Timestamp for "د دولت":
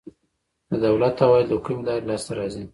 0.69-1.15